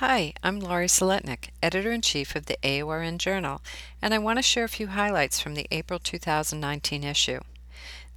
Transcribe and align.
Hi, 0.00 0.32
I'm 0.44 0.60
Lori 0.60 0.86
Saletnik, 0.86 1.48
Editor 1.60 1.90
in 1.90 2.02
Chief 2.02 2.36
of 2.36 2.46
the 2.46 2.56
AORN 2.62 3.18
Journal, 3.18 3.60
and 4.00 4.14
I 4.14 4.18
want 4.18 4.38
to 4.38 4.42
share 4.42 4.62
a 4.62 4.68
few 4.68 4.86
highlights 4.86 5.40
from 5.40 5.54
the 5.54 5.66
April 5.72 5.98
2019 5.98 7.02
issue. 7.02 7.40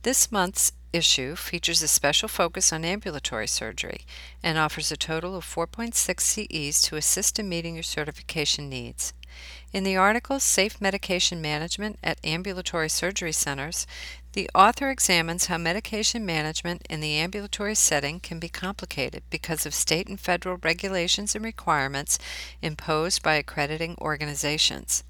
This 0.04 0.32
month's 0.32 0.74
issue 0.94 1.36
features 1.36 1.82
a 1.82 1.88
special 1.88 2.30
focus 2.30 2.72
on 2.72 2.86
ambulatory 2.86 3.48
surgery 3.48 4.02
and 4.44 4.60
offers 4.60 4.92
a 4.92 4.96
total 4.96 5.36
of 5.36 5.44
4.6 5.44 6.20
CEs 6.20 6.84
to 6.84 6.98
assist 6.98 7.40
in 7.40 7.50
meeting 7.50 7.74
your 7.74 7.82
certification 7.82 8.70
needs. 8.70 9.14
In 9.74 9.84
the 9.84 9.98
article 9.98 10.40
Safe 10.40 10.80
Medication 10.80 11.42
Management 11.42 11.98
at 12.04 12.20
Ambulatory 12.24 12.90
Surgery 12.90 13.32
Centers, 13.32 13.88
the 14.34 14.50
author 14.56 14.90
examines 14.90 15.48
how 15.48 15.58
medication 15.58 16.26
management 16.26 16.86
in 16.90 17.02
the 17.02 17.18
ambulatory 17.18 17.76
setting 17.76 18.20
can 18.20 18.40
be 18.40 18.48
complicated 18.48 19.24
because 19.30 19.66
of 19.66 19.74
state 19.74 20.08
and 20.08 20.20
federal 20.20 20.58
regulations 20.64 21.36
and 21.36 21.44
requirements 21.44 22.18
imposed 22.62 23.22
by 23.22 23.36
accrediting 23.36 23.96
organizations. 24.00 25.04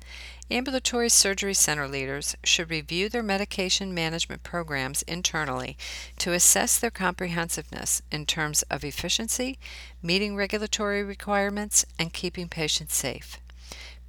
Ambulatory 0.50 1.08
surgery 1.08 1.54
center 1.54 1.88
leaders 1.88 2.36
should 2.44 2.70
review 2.70 3.10
their 3.10 3.24
medication 3.24 3.94
management 3.94 4.44
programs 4.44 5.04
internally 5.04 5.78
to 6.18 6.34
assess 6.34 6.80
their 6.80 6.92
comprehensiveness 6.92 8.02
in 8.12 8.26
terms 8.26 8.64
of 8.64 8.84
efficiency, 8.84 9.60
meeting 10.02 10.36
regulatory 10.36 11.04
requirements, 11.04 11.86
and 11.98 12.12
keeping 12.12 12.50
patients 12.50 12.96
safe 12.96 13.40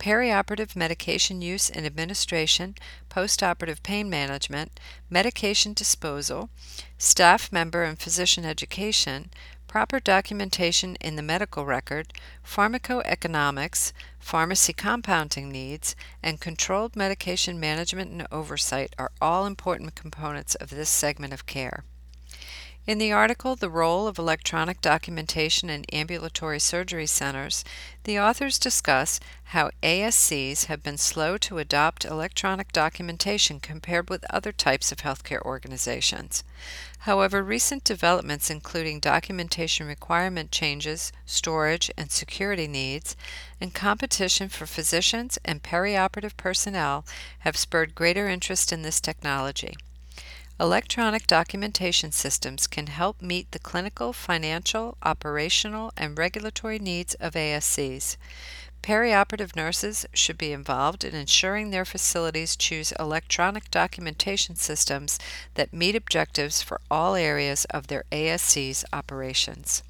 perioperative 0.02 0.74
medication 0.74 1.41
use 1.41 1.70
and 1.70 1.87
administration, 1.87 2.74
postoperative 3.09 3.84
pain 3.84 4.10
management, 4.10 4.80
medication 5.09 5.73
disposal, 5.73 6.51
staff 6.98 7.52
member 7.52 7.84
and 7.84 8.01
physician 8.01 8.45
education, 8.45 9.30
proper 9.69 10.01
documentation 10.01 10.96
in 10.96 11.15
the 11.15 11.23
medical 11.23 11.65
record, 11.65 12.12
pharmacoeconomics, 12.45 13.93
pharmacy 14.19 14.73
compounding 14.73 15.48
needs, 15.48 15.95
and 16.21 16.41
controlled 16.41 16.96
medication 16.96 17.60
management 17.60 18.10
and 18.10 18.26
oversight 18.32 18.93
are 18.98 19.13
all 19.21 19.46
important 19.46 19.95
components 19.95 20.57
of 20.57 20.71
this 20.71 20.91
segment 20.91 21.32
of 21.32 21.46
care. 21.46 21.85
In 22.85 22.99
the 22.99 23.13
article 23.13 23.55
The 23.55 23.71
Role 23.71 24.09
of 24.09 24.19
Electronic 24.19 24.80
Documentation 24.80 25.71
in 25.71 25.85
Ambulatory 25.93 26.59
Surgery 26.59 27.07
Centers, 27.07 27.65
the 28.02 28.19
authors 28.19 28.59
discuss 28.59 29.21
how 29.45 29.71
ASCs 29.85 30.65
have 30.65 30.83
been 30.83 30.99
slow 30.99 31.38
to 31.38 31.59
adopt 31.59 32.05
electronic 32.05 32.73
documentation 32.73 33.60
compared 33.60 34.10
with 34.10 34.25
other 34.29 34.51
types 34.51 34.91
of 34.91 34.99
healthcare 34.99 35.41
organizations. 35.43 36.43
However, 36.99 37.45
recent 37.45 37.85
developments, 37.85 38.51
including 38.51 38.99
documentation 38.99 39.87
requirement 39.87 40.51
changes, 40.51 41.13
storage 41.25 41.88
and 41.97 42.10
security 42.10 42.66
needs, 42.66 43.15
and 43.60 43.73
competition 43.73 44.49
for 44.49 44.66
physicians 44.66 45.38
and 45.45 45.63
perioperative 45.63 46.37
personnel, 46.37 47.05
have 47.41 47.57
spurred 47.57 47.95
greater 47.95 48.29
interest 48.29 48.73
in 48.73 48.83
this 48.83 49.01
technology. 49.01 49.77
Electronic 50.63 51.27
documentation 51.27 52.13
systems 52.13 52.68
can 52.68 52.87
help 52.87 53.21
meet 53.21 53.51
the 53.51 53.59
clinical, 53.59 54.13
financial, 54.13 54.96
operational, 55.02 55.93
and 55.96 56.16
regulatory 56.16 56.79
needs 56.79 57.15
of 57.15 57.32
ASCs. 57.32 58.16
Perioperative 58.80 59.57
nurses 59.57 60.07
should 60.15 60.38
be 60.38 60.52
involved 60.52 61.02
in 61.02 61.16
ensuring 61.16 61.71
their 61.71 61.85
facilities 61.85 62.54
choose 62.54 62.93
electronic 62.93 63.73
documentation 63.73 64.54
systems 64.54 65.19
that 65.54 65.72
meet 65.72 65.97
objectives 65.97 66.62
for 66.62 66.81
all 66.88 67.16
areas 67.16 67.65
of 67.65 67.88
their 67.88 68.04
ASC's 68.12 68.84
operations. 68.93 69.82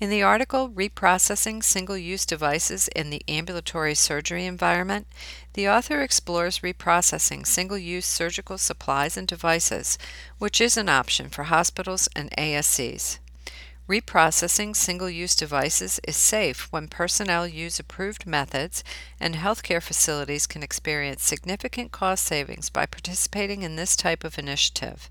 In 0.00 0.10
the 0.10 0.24
article 0.24 0.68
Reprocessing 0.70 1.62
Single 1.62 1.96
Use 1.96 2.26
Devices 2.26 2.88
in 2.88 3.10
the 3.10 3.22
Ambulatory 3.28 3.94
Surgery 3.94 4.44
Environment, 4.44 5.06
the 5.52 5.68
author 5.68 6.02
explores 6.02 6.58
reprocessing 6.58 7.46
single 7.46 7.78
use 7.78 8.04
surgical 8.04 8.58
supplies 8.58 9.16
and 9.16 9.28
devices, 9.28 9.96
which 10.38 10.60
is 10.60 10.76
an 10.76 10.88
option 10.88 11.30
for 11.30 11.44
hospitals 11.44 12.08
and 12.16 12.32
ASCs. 12.32 13.18
Reprocessing 13.88 14.74
single 14.74 15.08
use 15.08 15.36
devices 15.36 16.00
is 16.02 16.16
safe 16.16 16.72
when 16.72 16.88
personnel 16.88 17.46
use 17.46 17.78
approved 17.78 18.26
methods, 18.26 18.82
and 19.20 19.36
healthcare 19.36 19.82
facilities 19.82 20.48
can 20.48 20.64
experience 20.64 21.22
significant 21.22 21.92
cost 21.92 22.24
savings 22.24 22.68
by 22.68 22.84
participating 22.84 23.62
in 23.62 23.76
this 23.76 23.94
type 23.94 24.24
of 24.24 24.40
initiative. 24.40 25.08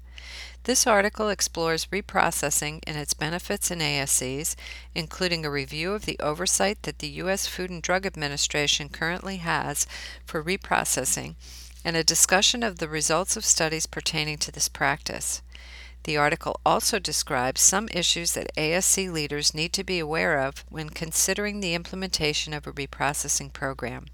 This 0.64 0.88
article 0.88 1.30
explores 1.30 1.88
reprocessing 1.88 2.80
and 2.88 2.98
its 2.98 3.14
benefits 3.14 3.70
in 3.70 3.80
ASCs, 3.80 4.56
including 4.96 5.46
a 5.46 5.52
review 5.52 5.94
of 5.94 6.06
the 6.06 6.18
oversight 6.20 6.84
that 6.84 7.00
the 7.00 7.10
U.S. 7.10 7.48
Food 7.48 7.70
and 7.70 7.82
Drug 7.82 8.06
Administration 8.06 8.88
currently 8.88 9.38
has 9.38 9.86
for 10.26 10.42
reprocessing, 10.42 11.36
and 11.84 11.98
a 11.98 12.04
discussion 12.04 12.64
of 12.64 12.80
the 12.80 12.88
results 12.88 13.36
of 13.36 13.44
studies 13.44 13.86
pertaining 13.86 14.38
to 14.38 14.52
this 14.52 14.70
practice. 14.70 15.42
The 16.04 16.18
article 16.18 16.60
also 16.66 17.00
describes 17.00 17.62
some 17.62 17.88
issues 17.92 18.34
that 18.34 18.56
ASC 18.56 19.12
leaders 19.12 19.54
need 19.54 19.72
to 19.74 19.84
be 19.84 20.00
aware 20.00 20.40
of 20.40 20.66
when 20.70 20.90
considering 20.90 21.60
the 21.60 21.74
implementation 21.74 22.54
of 22.54 22.68
a 22.68 22.74
reprocessing 22.74 23.52
program. 23.52 24.08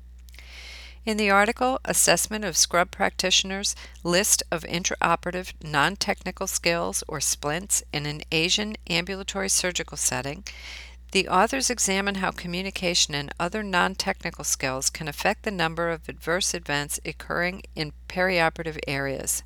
In 1.06 1.18
the 1.18 1.30
article, 1.30 1.80
Assessment 1.86 2.44
of 2.44 2.58
Scrub 2.58 2.92
Practitioners 2.92 3.74
List 4.04 4.44
of 4.52 4.64
Intraoperative 4.64 5.54
Non 5.64 5.96
Technical 5.96 6.46
Skills 6.46 7.04
or 7.08 7.20
SPLINTs 7.20 7.84
in 7.94 8.06
an 8.06 8.22
Asian 8.32 8.76
Ambulatory 8.90 9.50
Surgical 9.50 9.98
Setting, 9.98 10.44
the 11.12 11.28
authors 11.28 11.70
examine 11.70 12.16
how 12.16 12.32
communication 12.32 13.16
and 13.16 13.34
other 13.40 13.64
non 13.64 13.96
technical 13.96 14.44
skills 14.44 14.90
can 14.90 15.08
affect 15.08 15.44
the 15.44 15.52
number 15.52 15.90
of 15.90 16.08
adverse 16.08 16.54
events 16.54 17.00
occurring 17.06 17.64
in 17.76 17.94
perioperative 18.08 18.78
areas. 18.88 19.42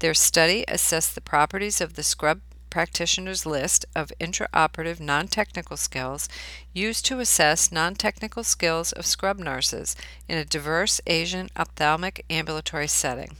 Their 0.00 0.14
study 0.14 0.64
assessed 0.68 1.14
the 1.14 1.20
properties 1.20 1.80
of 1.80 1.94
the 1.94 2.02
scrub 2.02 2.40
practitioners 2.70 3.44
list 3.44 3.84
of 3.94 4.12
intraoperative 4.20 5.00
non 5.00 5.28
technical 5.28 5.76
skills 5.76 6.28
used 6.72 7.04
to 7.06 7.20
assess 7.20 7.70
non 7.72 7.94
technical 7.94 8.44
skills 8.44 8.92
of 8.92 9.04
scrub 9.04 9.38
nurses 9.38 9.96
in 10.28 10.38
a 10.38 10.44
diverse 10.44 11.00
Asian 11.06 11.50
ophthalmic 11.56 12.24
ambulatory 12.30 12.88
setting. 12.88 13.36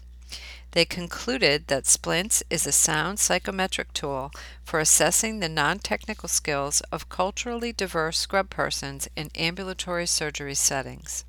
They 0.72 0.84
concluded 0.84 1.66
that 1.66 1.86
SPLINTS 1.86 2.42
is 2.48 2.66
a 2.66 2.72
sound 2.72 3.18
psychometric 3.18 3.92
tool 3.92 4.30
for 4.62 4.78
assessing 4.78 5.40
the 5.40 5.48
non 5.48 5.78
technical 5.78 6.28
skills 6.28 6.80
of 6.92 7.08
culturally 7.08 7.72
diverse 7.72 8.18
scrub 8.18 8.50
persons 8.50 9.08
in 9.16 9.30
ambulatory 9.34 10.06
surgery 10.06 10.54
settings. 10.54 11.24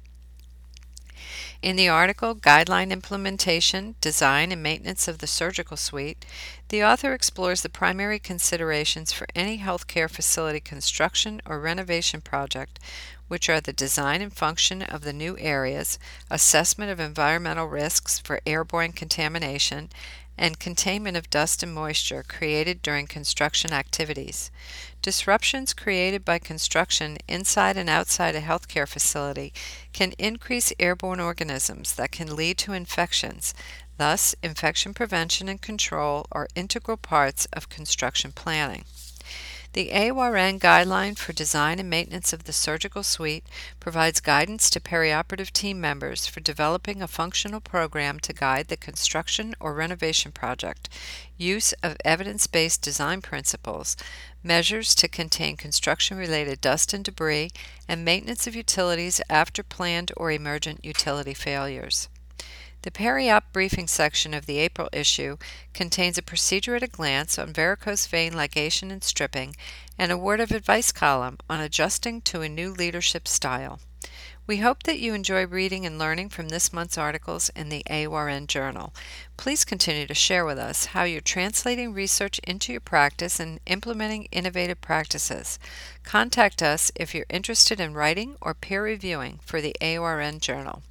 In 1.61 1.75
the 1.75 1.89
article 1.89 2.33
Guideline 2.33 2.89
Implementation, 2.89 3.93
Design 4.01 4.51
and 4.51 4.63
Maintenance 4.63 5.07
of 5.07 5.19
the 5.19 5.27
Surgical 5.27 5.77
Suite, 5.77 6.25
the 6.69 6.83
author 6.83 7.13
explores 7.13 7.61
the 7.61 7.69
primary 7.69 8.17
considerations 8.17 9.11
for 9.11 9.27
any 9.35 9.59
healthcare 9.59 10.09
facility 10.09 10.59
construction 10.59 11.39
or 11.45 11.59
renovation 11.59 12.19
project, 12.19 12.79
which 13.27 13.47
are 13.47 13.61
the 13.61 13.73
design 13.73 14.23
and 14.23 14.33
function 14.33 14.81
of 14.81 15.03
the 15.03 15.13
new 15.13 15.37
areas, 15.37 15.99
assessment 16.31 16.89
of 16.89 16.99
environmental 16.99 17.67
risks 17.67 18.17
for 18.17 18.41
airborne 18.47 18.91
contamination, 18.91 19.91
and 20.37 20.59
containment 20.59 21.17
of 21.17 21.29
dust 21.29 21.61
and 21.61 21.73
moisture 21.73 22.23
created 22.27 22.81
during 22.81 23.07
construction 23.07 23.71
activities. 23.71 24.51
Disruptions 25.01 25.73
created 25.73 26.25
by 26.25 26.39
construction 26.39 27.17
inside 27.27 27.77
and 27.77 27.89
outside 27.89 28.35
a 28.35 28.41
healthcare 28.41 28.87
facility 28.87 29.53
can 29.93 30.13
increase 30.17 30.73
airborne 30.79 31.19
organisms 31.19 31.95
that 31.95 32.11
can 32.11 32.35
lead 32.35 32.57
to 32.59 32.73
infections. 32.73 33.53
Thus, 33.97 34.35
infection 34.41 34.93
prevention 34.93 35.47
and 35.47 35.61
control 35.61 36.25
are 36.31 36.47
integral 36.55 36.97
parts 36.97 37.45
of 37.53 37.69
construction 37.69 38.31
planning. 38.31 38.85
The 39.73 39.91
AORN 39.93 40.59
Guideline 40.59 41.17
for 41.17 41.31
Design 41.31 41.79
and 41.79 41.89
Maintenance 41.89 42.33
of 42.33 42.43
the 42.43 42.51
Surgical 42.51 43.03
Suite 43.03 43.45
provides 43.79 44.19
guidance 44.19 44.69
to 44.69 44.81
perioperative 44.81 45.49
team 45.51 45.79
members 45.79 46.27
for 46.27 46.41
developing 46.41 47.01
a 47.01 47.07
functional 47.07 47.61
program 47.61 48.19
to 48.19 48.33
guide 48.33 48.67
the 48.67 48.75
construction 48.75 49.55
or 49.61 49.73
renovation 49.73 50.33
project, 50.33 50.89
use 51.37 51.71
of 51.81 51.95
evidence 52.03 52.47
based 52.47 52.81
design 52.81 53.21
principles, 53.21 53.95
measures 54.43 54.93
to 54.95 55.07
contain 55.07 55.55
construction 55.55 56.17
related 56.17 56.59
dust 56.59 56.93
and 56.93 57.05
debris, 57.05 57.51
and 57.87 58.03
maintenance 58.03 58.45
of 58.47 58.55
utilities 58.57 59.21
after 59.29 59.63
planned 59.63 60.11
or 60.17 60.31
emergent 60.31 60.83
utility 60.83 61.33
failures. 61.33 62.09
The 62.83 62.89
peri-op 62.89 63.53
briefing 63.53 63.87
section 63.87 64.33
of 64.33 64.47
the 64.47 64.57
April 64.57 64.89
issue 64.91 65.37
contains 65.71 66.17
a 66.17 66.23
procedure 66.23 66.75
at 66.75 66.81
a 66.81 66.87
glance 66.87 67.37
on 67.37 67.53
varicose 67.53 68.07
vein 68.07 68.33
ligation 68.33 68.91
and 68.91 69.03
stripping 69.03 69.55
and 69.99 70.11
a 70.11 70.17
word 70.17 70.39
of 70.39 70.49
advice 70.49 70.91
column 70.91 71.37
on 71.47 71.59
adjusting 71.59 72.21
to 72.21 72.41
a 72.41 72.49
new 72.49 72.71
leadership 72.71 73.27
style. 73.27 73.79
We 74.47 74.57
hope 74.57 74.81
that 74.83 74.97
you 74.97 75.13
enjoy 75.13 75.45
reading 75.45 75.85
and 75.85 75.99
learning 75.99 76.29
from 76.29 76.49
this 76.49 76.73
month's 76.73 76.97
articles 76.97 77.49
in 77.55 77.69
the 77.69 77.83
AORN 77.87 78.47
Journal. 78.47 78.95
Please 79.37 79.63
continue 79.63 80.07
to 80.07 80.15
share 80.15 80.43
with 80.43 80.57
us 80.57 80.85
how 80.85 81.03
you're 81.03 81.21
translating 81.21 81.93
research 81.93 82.39
into 82.39 82.71
your 82.71 82.81
practice 82.81 83.39
and 83.39 83.59
implementing 83.67 84.27
innovative 84.31 84.81
practices. 84.81 85.59
Contact 86.03 86.63
us 86.63 86.91
if 86.95 87.13
you're 87.13 87.27
interested 87.29 87.79
in 87.79 87.93
writing 87.93 88.37
or 88.41 88.55
peer 88.55 88.83
reviewing 88.83 89.39
for 89.45 89.61
the 89.61 89.75
AORN 89.79 90.39
Journal. 90.39 90.79